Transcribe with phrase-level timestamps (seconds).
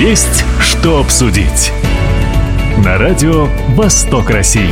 [0.00, 1.70] Есть что обсудить.
[2.82, 4.70] На радио «Восток России».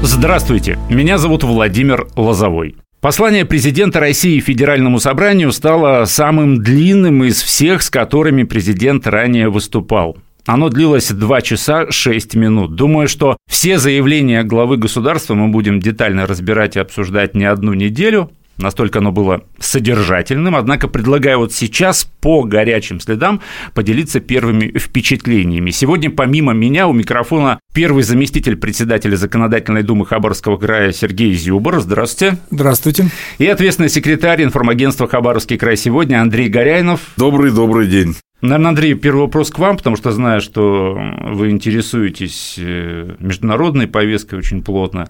[0.00, 2.76] Здравствуйте, меня зовут Владимир Лозовой.
[3.00, 10.16] Послание президента России Федеральному собранию стало самым длинным из всех, с которыми президент ранее выступал.
[10.46, 12.76] Оно длилось 2 часа 6 минут.
[12.76, 18.30] Думаю, что все заявления главы государства мы будем детально разбирать и обсуждать не одну неделю.
[18.58, 23.40] Настолько оно было содержательным, однако предлагаю вот сейчас по горячим следам
[23.72, 25.70] поделиться первыми впечатлениями.
[25.70, 31.80] Сегодня помимо меня у микрофона первый заместитель председателя Законодательной Думы Хабаровского края Сергей Зюбор.
[31.80, 32.38] Здравствуйте.
[32.50, 33.06] Здравствуйте.
[33.38, 37.00] И ответственный секретарь информагентства «Хабаровский край сегодня» Андрей Горяйнов.
[37.16, 38.16] Добрый-добрый день.
[38.40, 44.38] Наверное, Андрей, первый вопрос к вам, потому что знаю, что вы интересуетесь э, международной повесткой
[44.38, 45.08] очень плотно.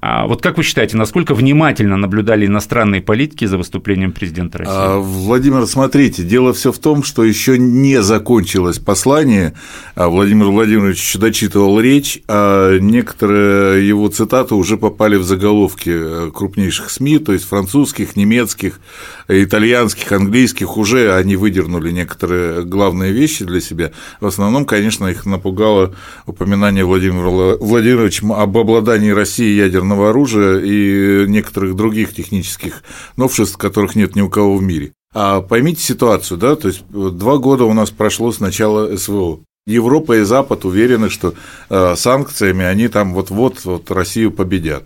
[0.00, 4.74] А вот как вы считаете, насколько внимательно наблюдали иностранные политики за выступлением президента России?
[4.74, 9.54] А, Владимир, смотрите, дело все в том, что еще не закончилось послание.
[9.94, 16.90] А Владимир Владимирович дочитывал речь, а некоторые его цитаты уже попали в заголовки э, крупнейших
[16.90, 18.80] СМИ, то есть французских, немецких,
[19.28, 20.76] итальянских, английских.
[20.76, 23.92] Уже они выдернули некоторые главные вещи для себя.
[24.20, 25.94] В основном, конечно, их напугало
[26.26, 32.82] упоминание Владимира Владимировича об обладании России ядерного оружия и некоторых других технических
[33.16, 34.92] новшеств, которых нет ни у кого в мире.
[35.14, 39.40] А поймите ситуацию, да, то есть два года у нас прошло с начала СВО.
[39.66, 41.34] Европа и Запад уверены, что
[41.70, 44.84] э, санкциями они там вот-вот вот Россию победят.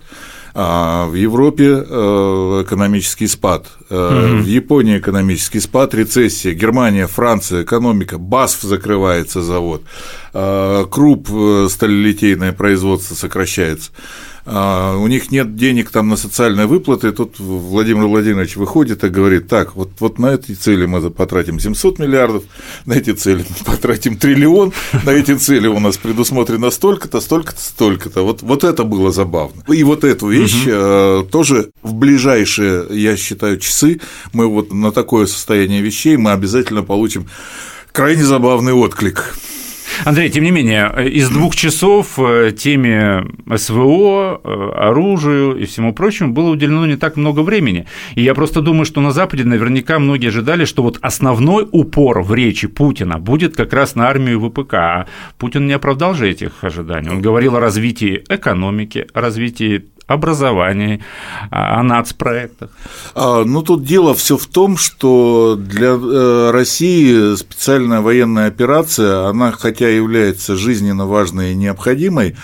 [0.60, 4.40] А в Европе э, экономический спад, mm-hmm.
[4.40, 9.82] в Японии экономический спад, рецессия, Германия, Франция, экономика, БАСФ закрывается завод,
[10.34, 11.28] э, Круп
[11.70, 13.92] сталелитейное производство сокращается.
[14.46, 19.48] А, у них нет денег там на социальные выплаты, тут Владимир Владимирович выходит и говорит,
[19.48, 22.44] так, вот, вот на эти цели мы потратим 700 миллиардов,
[22.86, 24.72] на эти цели мы потратим триллион,
[25.04, 28.22] на эти цели у нас предусмотрено столько-то, столько-то, столько-то.
[28.22, 29.62] Вот, вот это было забавно.
[29.68, 31.28] И вот эту вещь угу.
[31.30, 34.00] тоже в ближайшие, я считаю, часы
[34.32, 37.26] мы вот на такое состояние вещей мы обязательно получим
[37.92, 39.34] крайне забавный отклик.
[40.04, 46.32] Андрей, тем не менее, из двух часов э, теме СВО, э, оружию и всему прочему
[46.32, 47.86] было уделено не так много времени.
[48.14, 52.34] И я просто думаю, что на Западе наверняка многие ожидали, что вот основной упор в
[52.34, 54.74] речи Путина будет как раз на армию ВПК.
[54.74, 55.06] А
[55.38, 57.10] Путин не оправдал же этих ожиданий.
[57.10, 61.04] Он говорил о развитии экономики, развитии образовании,
[61.50, 62.70] о нацпроектах?
[63.14, 69.52] А, ну, тут дело все в том, что для э, России специальная военная операция, она
[69.52, 72.36] хотя является жизненно важной и необходимой,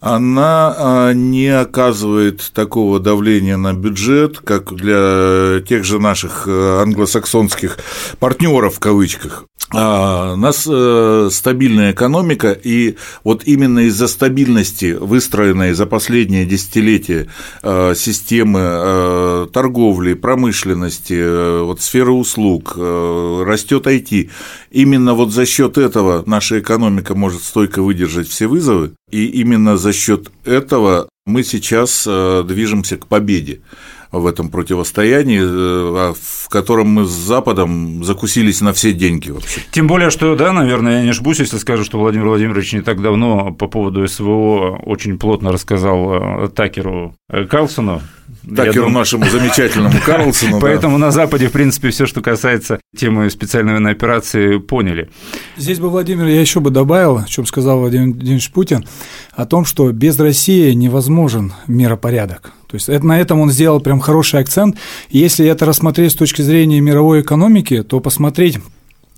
[0.00, 7.78] она а, не оказывает такого давления на бюджет, как для тех же наших э, англосаксонских
[8.18, 9.44] партнеров в кавычках.
[9.74, 17.28] А, у нас э, стабильная экономика, и вот именно из-за стабильности, выстроенной за последние десятилетия
[17.62, 24.30] э, системы торговли, промышленности, вот сферы услуг, растет IT,
[24.70, 29.92] именно вот за счет этого наша экономика может стойко выдержать все вызовы, и именно за
[29.92, 33.60] счет этого мы сейчас э, движемся к победе
[34.12, 39.60] в этом противостоянии, э, а в котором мы с Западом закусились на все деньги вообще.
[39.72, 43.02] Тем более, что, да, наверное, я не ошибусь, если скажу, что Владимир Владимирович не так
[43.02, 48.02] давно по поводу СВО очень плотно рассказал э, Такеру Карлсону,
[48.54, 50.60] Такеру нашему замечательному Карлсону.
[50.60, 55.10] Поэтому на Западе, в принципе, все, что касается темы специальной военной операции, поняли.
[55.56, 58.84] Здесь бы, Владимир, я еще бы добавил, о чем сказал Владимир Владимирович Путин,
[59.32, 62.52] о том, что без России невозможен миропорядок.
[62.68, 64.76] То есть на этом он сделал прям хороший акцент.
[65.10, 68.58] Если это рассмотреть с точки зрения мировой экономики, то посмотреть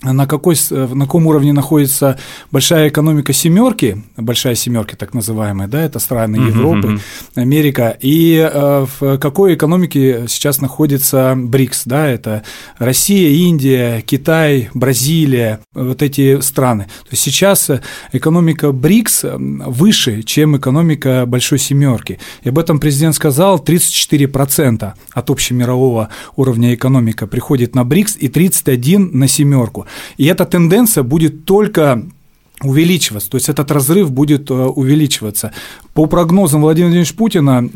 [0.01, 2.17] на, какой, на каком уровне находится
[2.51, 8.85] большая экономика семерки, большая семерка так называемая, да, это страны Европы, uh-huh, Америка, и э,
[8.99, 12.43] в какой экономике сейчас находится БРИКС, да, это
[12.77, 16.85] Россия, Индия, Китай, Бразилия, вот эти страны.
[16.85, 17.69] То есть сейчас
[18.13, 22.19] экономика БРИКС выше, чем экономика большой семерки.
[22.43, 29.09] И об этом президент сказал, 34% от общемирового уровня экономика приходит на БРИКС и 31%
[29.11, 29.87] на семерку.
[30.17, 32.03] И эта тенденция будет только
[32.61, 35.53] увеличиваться, то есть этот разрыв будет э, увеличиваться.
[35.93, 37.69] По прогнозам Владимира Владимировича Путина,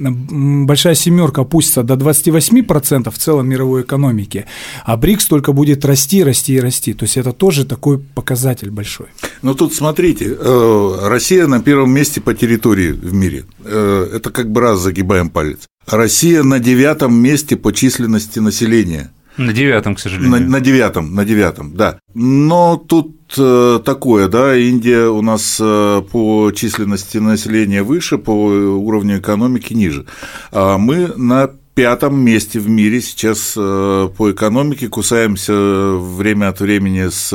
[0.66, 4.46] большая семерка опустится до 28% в целом мировой экономики,
[4.86, 6.94] а БРИКС только будет расти, расти и расти.
[6.94, 9.08] То есть это тоже такой показатель большой.
[9.42, 13.46] Но тут смотрите, э, Россия на первом месте по территории в мире.
[13.64, 15.68] Э, это как бы раз загибаем палец.
[15.88, 20.32] Россия на девятом месте по численности населения– На девятом, к сожалению.
[20.32, 22.00] На, на девятом, на девятом, да.
[22.14, 29.20] Но тут э, такое, да, Индия у нас э, по численности населения выше, по уровню
[29.20, 30.06] экономики ниже.
[30.52, 37.10] А мы на пятом месте в мире сейчас э, по экономике, кусаемся время от времени
[37.10, 37.32] с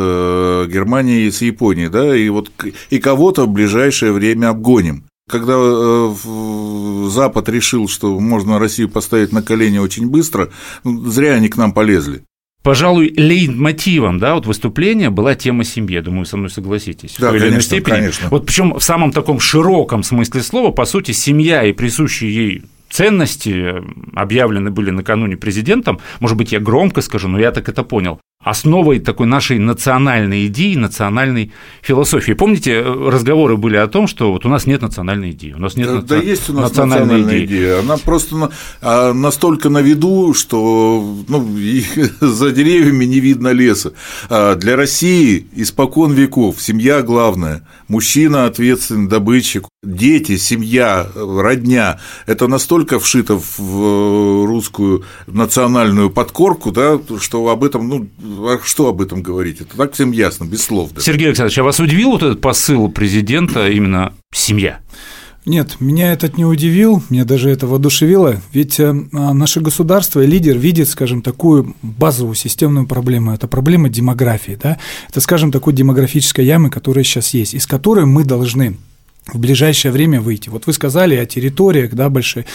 [0.71, 2.51] Германией и с Японией, да, и вот
[2.91, 5.05] и кого-то в ближайшее время обгоним.
[5.29, 6.15] Когда э,
[7.09, 10.51] Запад решил, что можно Россию поставить на колени очень быстро,
[10.85, 12.23] ну, зря они к нам полезли.
[12.63, 16.01] Пожалуй, лейтмотивом да, вот выступления была тема семьи.
[16.01, 17.17] Думаю, со мной согласитесь.
[17.19, 17.95] Да, в той конечно, степени.
[17.95, 18.29] конечно.
[18.31, 23.77] Вот причем в самом таком широком смысле слова, по сути, семья и присущие ей ценности
[24.15, 28.99] объявлены были накануне президентом, может быть, я громко скажу, но я так это понял, основой
[29.01, 31.53] такой нашей национальной идеи, национальной
[31.83, 32.33] философии.
[32.33, 35.89] Помните, разговоры были о том, что вот у нас нет национальной идеи, у нас нет
[35.89, 36.07] да, наци...
[36.09, 37.47] да есть у нас национальной, национальная идеи.
[37.47, 38.51] идея, она просто
[38.81, 41.49] а, настолько на виду, что ну,
[42.21, 43.93] за деревьями не видно леса.
[44.29, 52.99] А для России испокон веков семья главная, мужчина ответственный добытчик, дети, семья, родня– это настолько
[52.99, 58.09] вшито в русскую национальную подкорку, да, что об этом, ну,
[58.65, 59.61] что об этом говорить?
[59.61, 60.93] Это так всем ясно, без слов.
[60.93, 61.07] Даже.
[61.07, 64.81] Сергей Александрович, а вас удивил вот этот посыл президента именно семья?
[65.49, 70.59] Нет, меня этот не удивил, меня даже это воодушевило, ведь э, наше государство и лидер
[70.59, 74.77] видит, скажем, такую базовую системную проблему, это проблема демографии, да,
[75.09, 78.77] это, скажем, такой демографической ямы, которая сейчас есть, из которой мы должны
[79.33, 80.49] в ближайшее время выйти.
[80.49, 82.47] Вот вы сказали о территориях да, большой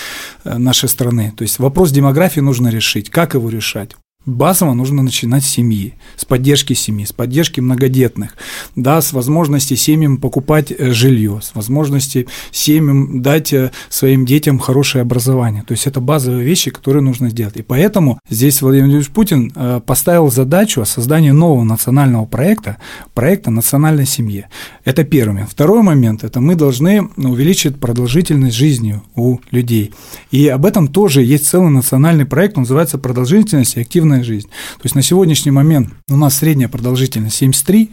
[0.44, 1.34] э, нашей страны.
[1.36, 3.10] То есть вопрос демографии нужно решить.
[3.10, 3.96] Как его решать?
[4.26, 8.38] Базово нужно начинать с семьи, с поддержки семьи, с поддержки многодетных,
[8.76, 15.02] да, с возможности семьям покупать э, жилье, с возможности семьям дать э, своим детям хорошее
[15.02, 15.64] образование.
[15.64, 17.58] То есть это базовые вещи, которые нужно сделать.
[17.58, 22.78] И поэтому здесь Владимир Владимирович Путин э, поставил задачу о создании нового национального проекта,
[23.14, 24.46] проекта национальной семьи.
[24.86, 25.52] Это первый момент.
[25.52, 29.92] Второй момент– это мы должны увеличить продолжительность жизни у людей.
[30.32, 34.48] И об этом тоже есть целый национальный проект, он называется «Продолжительность и активная активная жизнь.
[34.48, 37.90] То есть на сегодняшний момент у нас средняя продолжительность 73,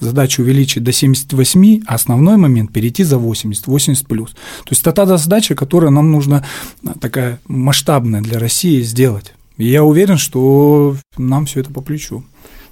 [0.00, 4.30] задача увеличить до 78, а основной момент перейти за 80, 80 плюс.
[4.30, 6.44] То есть это та задача, которая нам нужно
[6.86, 9.34] а, такая масштабная для России сделать.
[9.58, 12.22] И я уверен, что нам все это по плечу.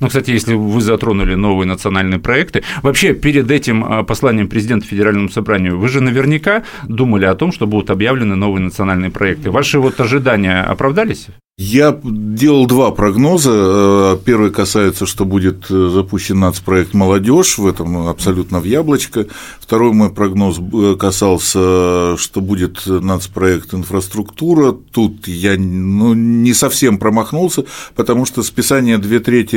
[0.01, 5.29] Ну, кстати, если вы затронули новые национальные проекты, вообще перед этим а, посланием президента Федеральному
[5.29, 9.51] собранию вы же наверняка думали о том, что будут объявлены новые национальные проекты.
[9.51, 11.29] Ваши вот ожидания оправдались?
[11.59, 13.51] Я делал два прогноза.
[13.51, 19.27] Э, первый касается, что будет э, запущен нацпроект «Молодежь», в этом абсолютно в яблочко.
[19.59, 24.73] Второй мой прогноз э, касался, что будет нацпроект «Инфраструктура».
[24.73, 27.65] Тут я ну, не совсем промахнулся,
[27.95, 29.57] потому что списание две трети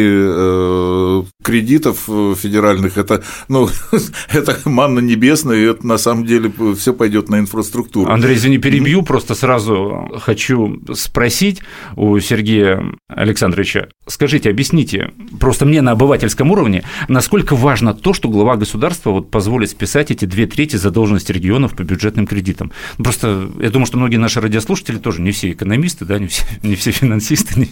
[1.43, 3.67] кредитов федеральных– это, ну,
[4.31, 8.09] это манна небесная, и это на самом деле все пойдет на инфраструктуру.
[8.09, 11.61] Андрей, извини, перебью, просто сразу хочу спросить
[11.95, 13.89] у Сергея Александровича.
[14.09, 19.69] Скажите, объясните, просто мне на обывательском уровне, насколько важно то, что глава государства вот позволит
[19.69, 22.71] списать эти две трети задолженности регионов по бюджетным кредитам.
[22.97, 26.75] Просто я думаю, что многие наши радиослушатели тоже не все экономисты, да, не все, не
[26.75, 27.59] все финансисты.
[27.59, 27.69] Не...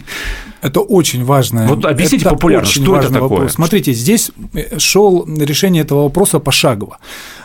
[0.62, 1.66] Это очень важно.
[1.66, 3.28] Вот объясните это популярно, что это такое?
[3.28, 3.52] Вопрос.
[3.54, 4.30] Смотрите, здесь
[4.78, 6.98] шел решение этого вопроса пошагово.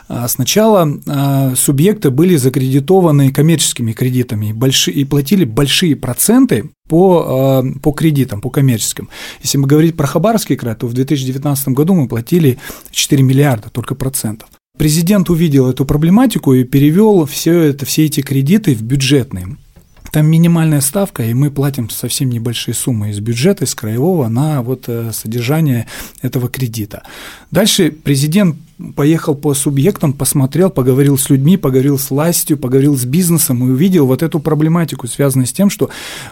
[0.07, 4.53] А сначала а, субъекты были закредитованы коммерческими кредитами
[4.87, 9.09] и платили большие проценты по, а, по кредитам, по коммерческим.
[9.41, 12.57] Если мы говорить про Хабаровский край, то в 2019 году мы платили
[12.91, 14.49] 4 миллиарда только процентов.
[14.77, 19.57] Президент увидел эту проблематику и перевел все, это, все эти кредиты в бюджетные.
[20.13, 24.83] Там минимальная ставка, и мы платим совсем небольшие суммы из бюджета, из краевого на вот
[24.85, 25.87] э, содержание
[26.21, 27.01] этого кредита.
[27.49, 28.55] Дальше президент
[28.95, 34.05] поехал по субъектам, посмотрел, поговорил с людьми, поговорил с властью, поговорил с бизнесом и увидел
[34.05, 35.89] вот эту проблематику, связанную с тем, что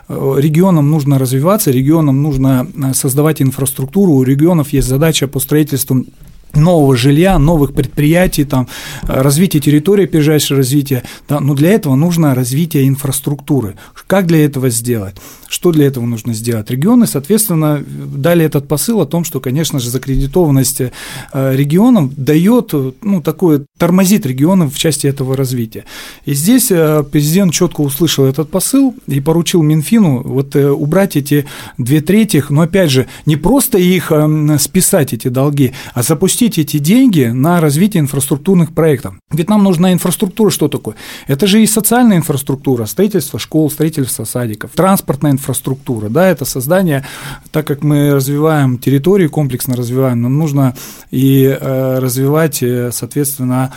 [0.08, 6.06] э, регионам нужно развиваться, регионам нужно э, создавать инфраструктуру, у регионов есть задача по строительству
[6.55, 8.67] нового жилья, новых предприятий, там,
[9.03, 11.03] развитие территории, опережающее развитие.
[11.29, 13.75] Да, но для этого нужно развитие инфраструктуры.
[14.08, 15.15] Как для этого сделать?
[15.48, 16.70] Что для этого нужно сделать?
[16.70, 20.91] Регионы, соответственно, дали этот посыл о том, что, конечно же, закредитованность э,
[21.34, 25.86] регионам дает, ну, такое, тормозит регионы в части этого развития.
[26.25, 31.46] И здесь э, президент четко услышал этот посыл и поручил Минфину вот э, убрать эти
[31.77, 34.12] две трети, но, опять же, не просто их
[34.60, 39.13] списать, эти долги, а запустить запустить эти деньги на развитие инфраструктурных проектов.
[39.31, 40.95] Ведь нам нужна инфраструктура, что такое?
[41.27, 47.05] Это же и социальная инфраструктура, строительство школ, строительство садиков, транспортная инфраструктура, да, это создание,
[47.51, 50.74] так как мы развиваем территории, комплексно развиваем, нам нужно
[51.12, 53.71] и э, развивать, э, соответственно,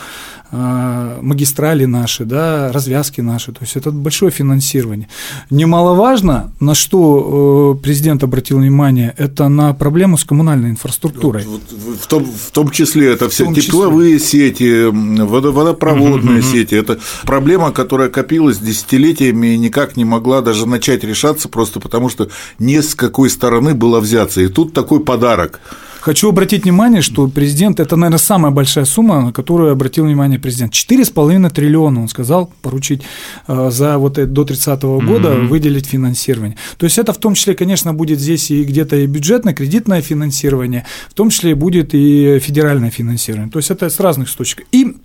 [1.21, 5.07] магистрали наши, да, развязки наши, то есть это большое финансирование.
[5.49, 11.43] Немаловажно, на что президент обратил внимание, это на проблему с коммунальной инфраструктурой.
[11.45, 14.49] Вот, вот, в, том, в том числе это все тепловые числе.
[14.49, 21.03] сети, водопроводные угу, сети, это проблема, которая копилась десятилетиями и никак не могла даже начать
[21.03, 24.41] решаться, просто потому что не с какой стороны было взяться.
[24.41, 25.59] И тут такой подарок.
[26.05, 30.71] Хочу обратить внимание, что президент– это, наверное, самая большая сумма, на которую обратил внимание президент.
[30.71, 33.01] 4,5 триллиона, он сказал, поручить
[33.47, 35.47] э, за вот это, до 30 -го года mm-hmm.
[35.47, 36.57] выделить финансирование.
[36.77, 40.83] То есть это в том числе, конечно, будет здесь и где-то и бюджетное, кредитное финансирование,
[41.09, 43.49] в том числе будет и федеральное финансирование.
[43.51, 44.61] То есть это с разных точек.
[44.75, 44.95] И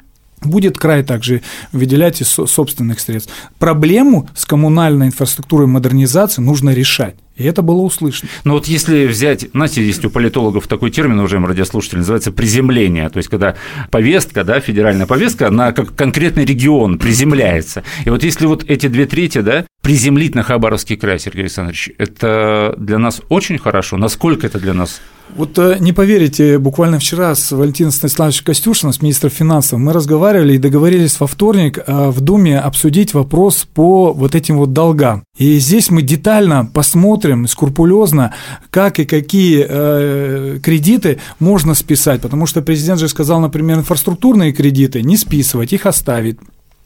[0.42, 1.42] будет край также
[1.72, 3.32] выделять из собственных средств.
[3.58, 7.16] Проблему с коммунальной инфраструктурой модернизации нужно решать.
[7.36, 8.30] И это было услышано.
[8.44, 13.08] Но вот если взять, знаете, есть у политологов такой термин, уважаемые радиослушатели, называется приземление.
[13.08, 13.56] То есть, когда
[13.90, 17.82] повестка, да, федеральная повестка, на как конкретный регион приземляется.
[18.04, 22.74] И вот если вот эти две трети, да, приземлить на Хабаровский край, Сергей Александрович, это
[22.76, 23.96] для нас очень хорошо.
[23.96, 25.00] Насколько это для нас
[25.36, 30.54] вот э, не поверите, буквально вчера с Валентином Станиславовичем Костюшиным, с министром финансов, мы разговаривали
[30.54, 35.24] и договорились во вторник э, в Думе обсудить вопрос по вот этим вот долгам.
[35.36, 38.34] И здесь мы детально посмотрим, скрупулезно,
[38.70, 45.02] как и какие э, кредиты можно списать, потому что президент же сказал, например, инфраструктурные кредиты
[45.02, 46.38] не списывать, их оставить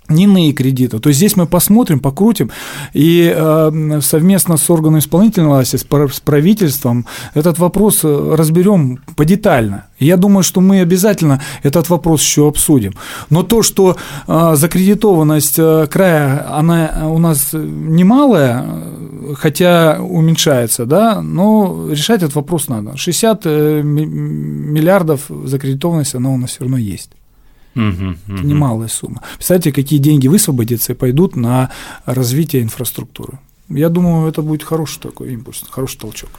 [0.08, 0.98] не иные кредиты.
[0.98, 2.50] То есть здесь мы посмотрим, покрутим,
[2.92, 5.84] и э, совместно с органом исполнительной власти, с
[6.20, 9.86] правительством этот вопрос э, разберем подетально.
[9.98, 12.94] Я думаю, что мы обязательно этот вопрос еще обсудим.
[13.30, 13.96] Но то, что
[14.26, 18.64] э, закредитованность э, края, она у нас немалая,
[19.36, 22.96] хотя уменьшается, да, но решать этот вопрос надо.
[22.96, 27.10] 60 э, миллиардов закредитованность, она у нас все равно есть.
[27.74, 27.82] Угу,
[28.28, 28.42] угу.
[28.42, 29.22] Немалая сумма.
[29.36, 31.70] Представьте, какие деньги высвободятся и пойдут на
[32.04, 33.38] развитие инфраструктуры.
[33.68, 36.30] Я думаю, это будет хороший такой импульс, хороший толчок.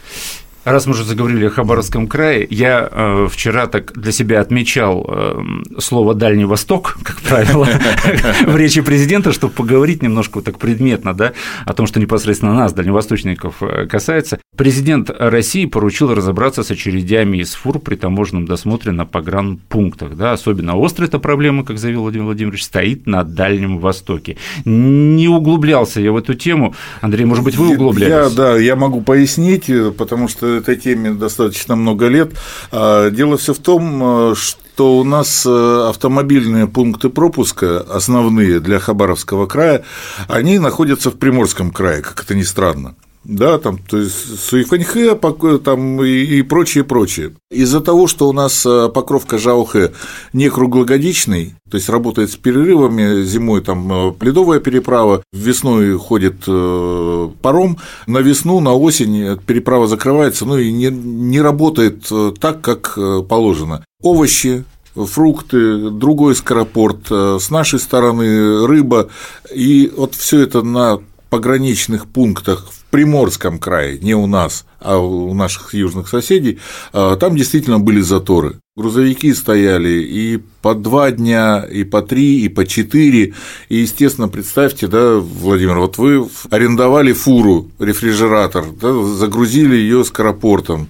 [0.65, 5.43] Раз мы уже заговорили о Хабаровском крае, я э, вчера так для себя отмечал э,
[5.77, 7.67] слово «Дальний Восток», как правило,
[8.47, 11.33] в речи президента, чтобы поговорить немножко так предметно да,
[11.65, 14.39] о том, что непосредственно нас, дальневосточников, э, касается.
[14.57, 20.15] Президент России поручил разобраться с очередями из фур при таможенном досмотре на погранпунктах.
[20.17, 24.37] Да, особенно острая эта проблема, как заявил Владимир Владимирович, стоит на Дальнем Востоке.
[24.65, 26.73] Не углублялся я в эту тему.
[27.01, 28.09] Андрей, может быть, вы углублялись?
[28.11, 32.33] Я, да, я могу пояснить, потому что этой теме достаточно много лет.
[32.71, 39.45] А, дело все в том, что у нас э, автомобильные пункты пропуска, основные для Хабаровского
[39.47, 39.83] края,
[40.27, 42.95] они находятся в Приморском крае, как это ни странно
[43.25, 45.15] да, там, то есть Суифаньхэ
[45.63, 47.33] там, и, и прочее, прочее.
[47.49, 49.93] Из-за того, что у нас э, покровка Жаухэ
[50.33, 57.29] не круглогодичный, то есть работает с перерывами, зимой там э, пледовая переправа, весной ходит э,
[57.41, 62.07] паром, на весну, на осень переправа закрывается, ну и не, не работает
[62.39, 63.83] так, как положено.
[64.03, 69.09] Овощи, фрукты, другой скоропорт, с нашей стороны рыба,
[69.53, 75.33] и вот все это на пограничных пунктах в Приморском крае, не у нас, а у
[75.33, 76.59] наших южных соседей,
[76.93, 78.61] а, там действительно были заторы.
[78.77, 83.33] Грузовики стояли и по два дня, и по три, и по четыре.
[83.67, 90.87] И, естественно, представьте, да, Владимир, вот вы арендовали фуру, рефрижератор, да, загрузили ее скоропортом,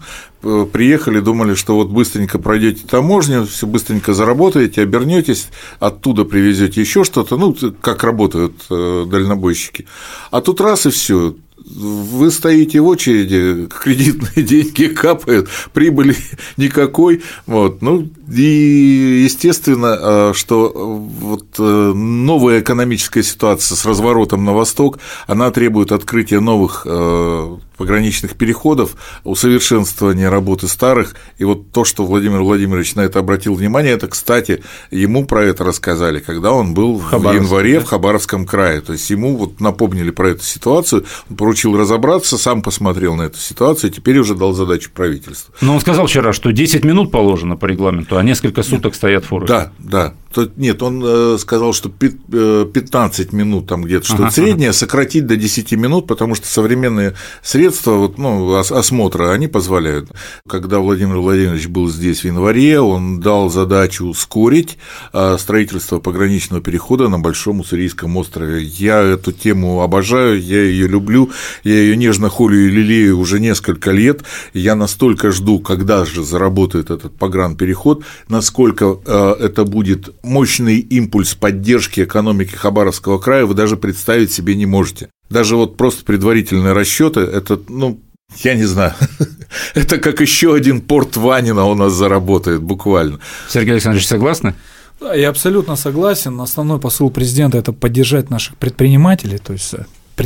[0.71, 5.47] приехали, думали, что вот быстренько пройдете таможню, все быстренько заработаете, обернетесь,
[5.79, 9.87] оттуда привезете еще что-то, ну, как работают э, дальнобойщики.
[10.29, 16.15] А тут раз и все, вы стоите в очереди, кредитные деньги капают, прибыли
[16.57, 17.23] никакой.
[17.47, 17.81] Вот.
[17.81, 25.51] Ну, и естественно, э, что вот э, новая экономическая ситуация с разворотом на восток, она
[25.51, 31.15] требует открытия новых э, пограничных переходов, усовершенствования работы старых.
[31.37, 35.63] И вот то, что Владимир Владимирович на это обратил внимание, это, кстати, ему про это
[35.63, 37.85] рассказали, когда он был в, в январе да?
[37.85, 38.81] в Хабаровском крае.
[38.81, 43.37] То есть ему вот напомнили про эту ситуацию, он поручил разобраться, сам посмотрел на эту
[43.37, 45.53] ситуацию, и теперь уже дал задачу правительству.
[45.61, 49.47] Но он сказал вчера, что 10 минут положено по регламенту, а несколько суток стоят фуры.
[49.47, 50.13] Да, да.
[50.55, 54.77] нет, он э, сказал, что 15 э, минут там где-то что-то ага, среднее, ага.
[54.77, 60.09] сократить до 10 минут, потому что современные средства вот, ну, осмотра, они позволяют.
[60.47, 64.77] Когда Владимир Владимирович был здесь в январе, он дал задачу ускорить
[65.13, 68.63] э, строительство пограничного перехода на Большом Уссурийском острове.
[68.63, 71.31] Я эту тему обожаю, я ее люблю,
[71.63, 74.23] я ее нежно холю и лелею уже несколько лет.
[74.53, 82.55] Я настолько жду, когда же заработает этот погранпереход, насколько это будет мощный импульс поддержки экономики
[82.55, 85.09] Хабаровского края вы даже представить себе не можете.
[85.29, 87.99] Даже вот просто предварительные расчеты, это, ну,
[88.43, 88.93] я не знаю,
[89.73, 93.19] это как еще один порт Ванина у нас заработает буквально.
[93.49, 94.55] Сергей Александрович, согласны?
[94.99, 96.39] Да, я абсолютно согласен.
[96.39, 99.73] Основной посыл президента– это поддержать наших предпринимателей, то есть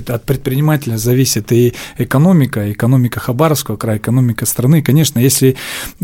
[0.09, 4.81] от предпринимателя зависит и экономика, экономика Хабаровского края, экономика страны.
[4.81, 5.55] Конечно, если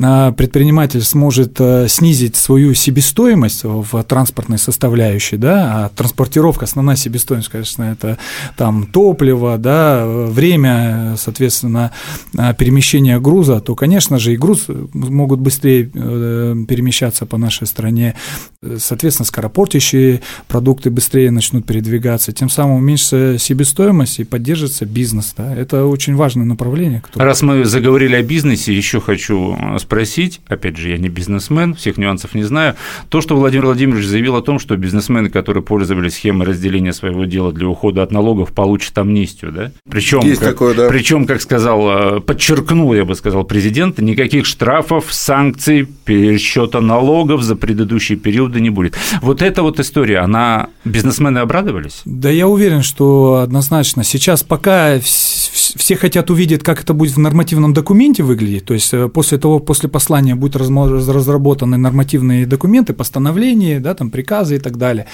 [0.02, 7.50] а, предприниматель сможет э, снизить свою себестоимость в транспортной составляющей, да, а транспортировка, основная себестоимость,
[7.50, 8.18] конечно, это
[8.58, 11.92] там топливо, да, время, соответственно,
[12.38, 18.16] а, перемещения груза, то, конечно же, и груз могут быстрее э, перемещаться по нашей стране,
[18.78, 25.34] соответственно, скоропортящие продукты быстрее начнут передвигаться, тем самым уменьшится себестоимость себестоимость и поддержится бизнес.
[25.38, 25.56] Да?
[25.56, 27.02] Это очень важное направление.
[27.02, 27.26] Которое...
[27.26, 32.34] Раз мы заговорили о бизнесе, еще хочу спросить, опять же, я не бизнесмен, всех нюансов
[32.36, 32.76] не знаю,
[33.10, 37.52] то, что Владимир Владимирович заявил о том, что бизнесмены, которые пользовались схемой разделения своего дела
[37.52, 39.72] для ухода от налогов, получат амнистию, да?
[39.90, 40.90] Причем, Есть как, такое, да.
[40.90, 47.56] Причем, как сказал, э, подчеркнул, я бы сказал, президент, никаких штрафов, санкций, пересчета налогов за
[47.56, 48.96] предыдущие периоды не будет.
[49.22, 52.02] Вот эта вот история, она бизнесмены обрадовались?
[52.06, 54.04] Да, я уверен, что однозначно однозначно.
[54.04, 59.08] Сейчас пока все хотят увидеть, как это будет в нормативном документе выглядеть, то есть э,
[59.08, 65.06] после того, после послания будут разработаны нормативные документы, постановления, да, там приказы и так далее.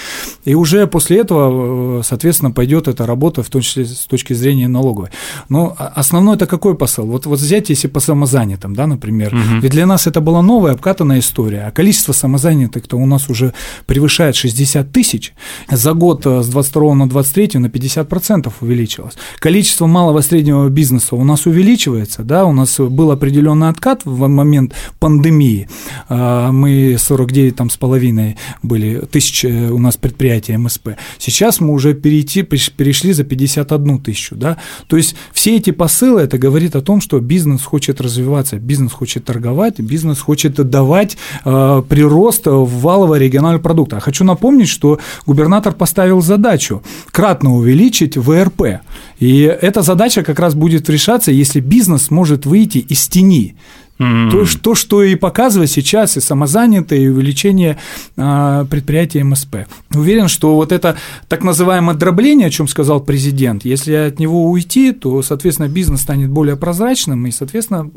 [0.46, 4.68] И уже после этого, э, соответственно, пойдет эта работа, в том числе с точки зрения
[4.68, 5.10] налоговой.
[5.50, 7.06] Но основной это какой посыл?
[7.06, 9.62] Вот, вот взять, если по самозанятым, да, например, угу.
[9.62, 13.54] ведь для нас это была новая обкатанная история, а количество самозанятых, то у нас уже
[13.86, 15.34] превышает 60 тысяч,
[15.70, 19.14] за год э, с 22 на 23 на 50% увеличилось.
[19.40, 24.28] Количество малого и среднего бизнеса у нас увеличивается, да, у нас был определенный откат в
[24.28, 25.70] момент пандемии,
[26.10, 31.74] а, мы 49 там с половиной были тысяч э, у нас предприятий МСП, сейчас мы
[31.74, 36.82] уже перейти, перешли за 51 тысячу, да, то есть все эти посылы, это говорит о
[36.82, 43.20] том, что бизнес хочет развиваться, бизнес хочет торговать, бизнес хочет давать э, прирост в валовый
[43.20, 43.94] региональный продукт.
[43.94, 48.82] А хочу напомнить, что губернатор поставил задачу кратно увеличить ВРП,
[49.20, 53.56] и эта задача как раз будет решаться, если бизнес может выйти из тени.
[54.02, 54.32] Mm-hmm.
[54.32, 57.78] То, то, что и показывает сейчас и самозанятое, и увеличение
[58.18, 59.68] а, предприятий МСП.
[59.94, 64.92] Уверен, что вот это так называемое дробление, о чем сказал президент, если от него уйти,
[64.92, 67.92] то, соответственно, бизнес станет более прозрачным, и, соответственно,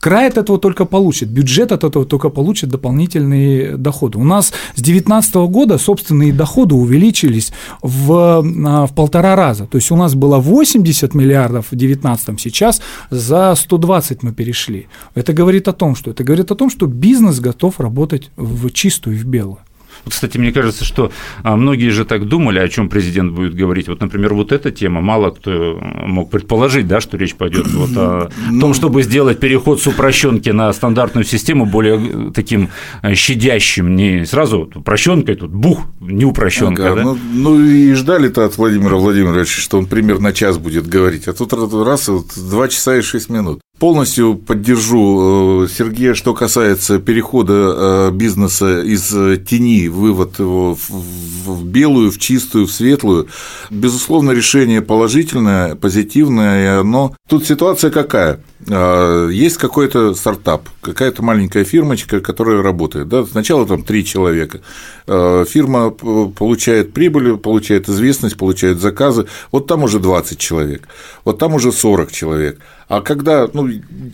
[0.00, 4.18] край от этого только получит, бюджет от этого только получит дополнительные доходы.
[4.18, 9.66] У нас с 2019 года собственные доходы увеличились в, а, в полтора раза.
[9.66, 14.86] То есть у нас было 80 миллиардов в 2019, сейчас за 120 мы перешли.
[15.14, 19.16] Это говорит о том, что это говорит о том, что бизнес готов работать в чистую
[19.16, 19.58] и в белую.
[20.04, 23.88] Вот, кстати, мне кажется, что а, многие же так думали, о чем президент будет говорить.
[23.88, 28.30] Вот, например, вот эта тема, мало кто мог предположить, да, что речь пойдет вот о
[28.50, 32.70] ну, том, чтобы сделать переход с упрощенки на стандартную систему более таким
[33.02, 36.92] э, щадящим, не сразу упрощенкой, тут бух, не упрощенка.
[36.92, 37.02] Ага, да?
[37.02, 41.52] ну, ну и ждали-то от Владимира Владимировича, что он примерно час будет говорить, а тут
[41.52, 43.60] раз вот два часа и шесть минут.
[43.82, 49.08] Полностью поддержу э, Сергея, что касается перехода э, бизнеса из
[49.44, 53.26] тени, вывод его в белую, в чистую, в светлую.
[53.70, 58.38] Безусловно, решение положительное, позитивное, но тут ситуация какая?
[58.70, 63.08] А, есть какой-то стартап, какая-то маленькая фирмочка, которая работает.
[63.08, 63.24] Да?
[63.24, 64.60] Сначала там три человека.
[65.06, 69.26] А, фирма получает прибыль, получает известность, получает заказы.
[69.50, 70.88] Вот там уже 20 человек,
[71.24, 72.60] вот там уже 40 человек.
[72.92, 73.70] А когда, ну,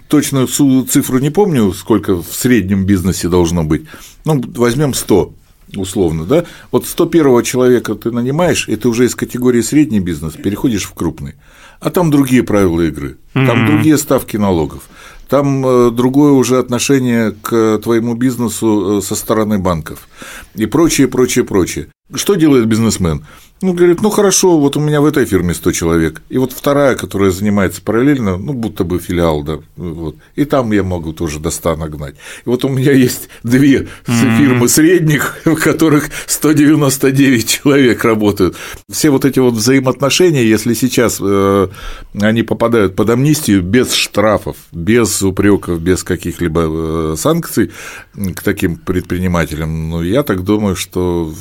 [0.07, 3.87] точную цифру не помню, сколько в среднем бизнесе должно быть,
[4.25, 5.33] ну, возьмем 100
[5.75, 10.85] условно, да, вот 101 человека ты нанимаешь, и ты уже из категории средний бизнес переходишь
[10.85, 11.35] в крупный,
[11.81, 13.67] а там другие правила игры, там mm-hmm.
[13.67, 14.85] другие ставки налогов,
[15.29, 20.07] там э, другое уже отношение к твоему бизнесу э, со стороны банков
[20.55, 21.88] и прочее, прочее, прочее.
[22.14, 23.27] Что делает бизнесмен?
[23.61, 26.94] Ну, говорит, ну хорошо, вот у меня в этой фирме 100 человек, и вот вторая,
[26.94, 31.51] которая занимается параллельно, ну, будто бы филиал, да, вот, и там я могу тоже до
[31.51, 32.14] 100 нагнать.
[32.47, 38.57] И вот у меня есть две фирмы средних, в которых 199 человек работают.
[38.88, 41.68] Все вот эти вот взаимоотношения, если сейчас э,
[42.14, 47.73] они попадают под амнистию без штрафов, без упреков, без каких-либо э, санкций
[48.14, 51.35] к таким предпринимателям, ну, я так думаю, что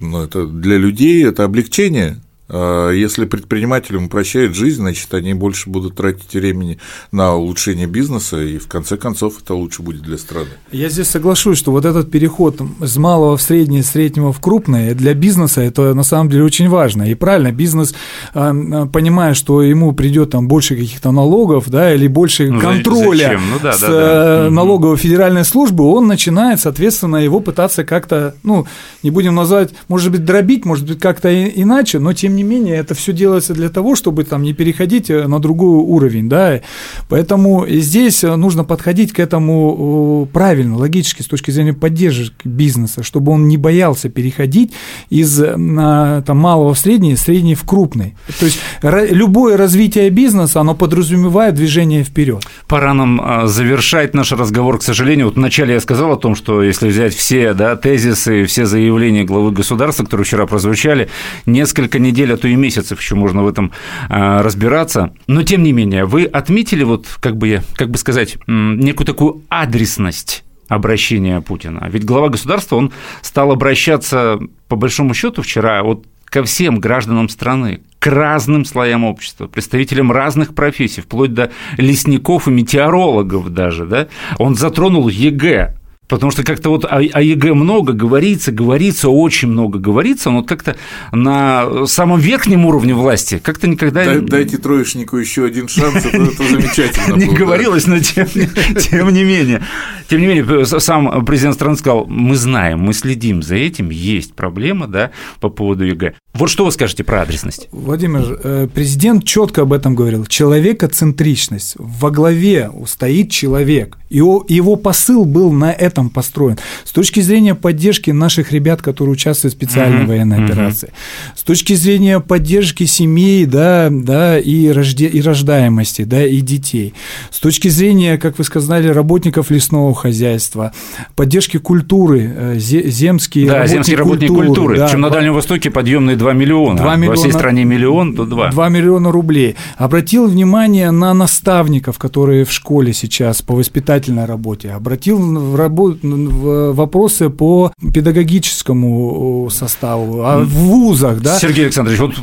[0.00, 2.16] ну, это для людей это облегчение
[2.52, 6.78] если предпринимателям упрощает жизнь, значит, они больше будут тратить времени
[7.12, 10.48] на улучшение бизнеса, и в конце концов это лучше будет для страны.
[10.72, 15.14] Я здесь соглашусь, что вот этот переход с малого в среднее, среднего в крупное для
[15.14, 17.04] бизнеса это на самом деле очень важно.
[17.04, 17.94] И правильно, бизнес,
[18.34, 23.38] а, а, понимая, что ему придет там больше каких-то налогов, да, или больше ну, контроля
[23.52, 24.46] ну, да, с да, да.
[24.46, 28.66] Э, налоговой федеральной службы, он начинает, соответственно, его пытаться как-то, ну,
[29.02, 32.76] не будем назвать, может быть, дробить, может быть, как-то иначе, но тем не не менее,
[32.76, 36.60] это все делается для того, чтобы там не переходить э, на другой уровень, да,
[37.08, 43.02] поэтому здесь э, нужно подходить к этому э, правильно, логически, с точки зрения поддержки бизнеса,
[43.02, 44.72] чтобы он не боялся переходить
[45.10, 48.16] из там, малого в средний, средний в крупный.
[48.38, 52.44] То есть любое развитие бизнеса, оно подразумевает движение вперед.
[52.66, 55.26] Пора нам завершать наш разговор, к сожалению.
[55.26, 59.52] Вот вначале я сказал о том, что если взять все да, тезисы, все заявления главы
[59.52, 61.08] государства, которые вчера прозвучали,
[61.46, 63.72] несколько недель недель, а то и месяцев еще можно в этом
[64.08, 65.12] а, разбираться.
[65.26, 70.44] Но, тем не менее, вы отметили, вот, как бы, как бы сказать, некую такую адресность
[70.68, 71.88] обращения Путина.
[71.90, 74.38] Ведь глава государства, он стал обращаться,
[74.68, 80.54] по большому счету, вчера вот ко всем гражданам страны, к разным слоям общества, представителям разных
[80.54, 84.06] профессий, вплоть до лесников и метеорологов даже, да,
[84.38, 85.74] он затронул ЕГЭ,
[86.10, 90.48] Потому что как-то вот о, о ЕГЭ много говорится, говорится, очень много говорится, но вот
[90.48, 90.76] как-то
[91.12, 94.04] на самом верхнем уровне власти как-то никогда...
[94.04, 97.14] Дай, дайте троечнику еще один шанс, это, это замечательно.
[97.14, 99.62] Не говорилось, но тем, тем не менее.
[100.08, 104.88] Тем не менее, сам президент страны сказал, мы знаем, мы следим за этим, есть проблема,
[104.88, 106.14] да, по поводу ЕГЭ.
[106.32, 107.68] Вот что вы скажете про адресность?
[107.72, 110.26] Владимир, э, президент четко об этом говорил.
[110.26, 111.74] Человекоцентричность.
[111.76, 113.98] Во главе стоит человек.
[114.10, 116.58] Его, его посыл был на этом построен.
[116.84, 120.06] С точки зрения поддержки наших ребят, которые участвуют в специальной mm-hmm.
[120.06, 121.38] военной операции, mm-hmm.
[121.38, 126.94] с точки зрения поддержки семей, да, да, и, рожде, и рождаемости, да, и детей,
[127.30, 130.72] с точки зрения, как вы сказали, работников лесного хозяйства,
[131.14, 134.46] поддержки культуры, э, земские да, работники земские работники культуры.
[134.46, 134.76] культуры.
[134.76, 136.76] Да, Причем на Дальнем Востоке подъемные 2 миллиона.
[136.76, 137.10] 2 миллиона.
[137.10, 138.50] Во всей стране миллион, то 2.
[138.50, 139.56] 2 миллиона рублей.
[139.76, 144.70] Обратил внимание на наставников, которые в школе сейчас по воспитательной работе.
[144.70, 145.96] Обратил в, рабо...
[146.02, 151.38] в вопросы по педагогическому составу, а в вузах, да.
[151.38, 152.14] Сергей Александрович, вот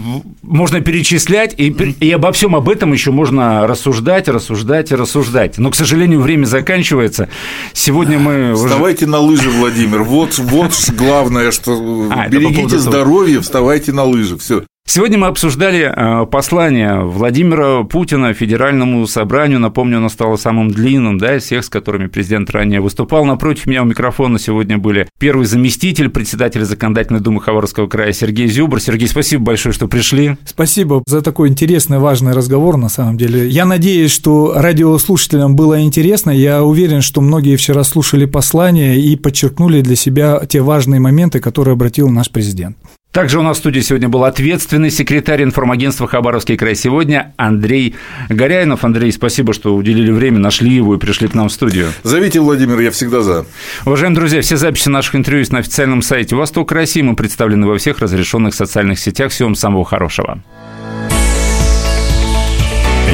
[0.43, 1.67] можно перечислять, и,
[1.99, 5.57] и обо всем об этом еще можно рассуждать, рассуждать и рассуждать.
[5.57, 7.29] Но, к сожалению, время заканчивается.
[7.73, 8.53] Сегодня мы...
[8.55, 9.11] Вставайте уже...
[9.11, 10.03] на лыжи, Владимир.
[10.03, 14.63] Вот, вот главное, что а, берегите здоровье, вставайте езжайте на лыжах, все.
[14.89, 19.59] Сегодня мы обсуждали э, послание Владимира Путина Федеральному собранию.
[19.59, 23.25] Напомню, оно стало самым длинным да, из всех, с которыми президент ранее выступал.
[23.25, 28.79] Напротив меня у микрофона сегодня были первый заместитель председателя Законодательной Думы Хабаровского края Сергей Зюбр.
[28.79, 30.37] Сергей, спасибо большое, что пришли.
[30.45, 33.49] Спасибо за такой интересный, важный разговор, на самом деле.
[33.49, 36.31] Я надеюсь, что радиослушателям было интересно.
[36.31, 41.73] Я уверен, что многие вчера слушали послание и подчеркнули для себя те важные моменты, которые
[41.73, 42.77] обратил наш президент.
[43.17, 47.95] Также у нас в студии сегодня был ответственный секретарь информагентства «Хабаровский край» сегодня Андрей
[48.29, 48.83] Горяинов.
[48.83, 51.87] Андрей, спасибо, что уделили время, нашли его и пришли к нам в студию.
[52.03, 53.47] Зовите, Владимир, я всегда за.
[53.87, 57.01] Уважаемые друзья, все записи наших интервью есть на официальном сайте «Восток России».
[57.01, 59.31] Мы представлены во всех разрешенных социальных сетях.
[59.31, 60.43] Всего вам самого хорошего.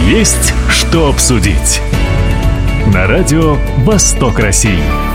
[0.09, 1.79] Есть что обсудить.
[2.93, 5.12] На радио «Восток России».